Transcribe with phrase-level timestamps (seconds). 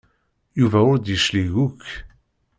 [0.59, 1.85] Yuba ur d-yeclig akk.